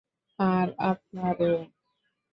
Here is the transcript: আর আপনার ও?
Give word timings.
আর 0.39 0.67
আপনার 0.81 1.37
ও? 1.43 1.53